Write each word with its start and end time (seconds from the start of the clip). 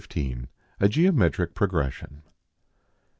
A 0.79 0.89
GEOMETRIC 0.89 1.53
PROGRESSION. 1.53 2.23